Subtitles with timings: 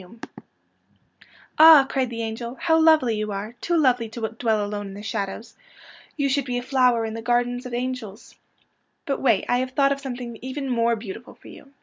[0.01, 1.85] 87 88 PANSY AND FORGET ME NOT'' Ah!
[1.87, 3.53] '^ cried the angel.'' How lovely you are!
[3.61, 5.53] Too lovely to dwell alone in the shadows.
[6.17, 8.33] You should be a flower in the gardens of the angels.''
[9.05, 11.71] But wait, I have thought of something even more beautiful for you.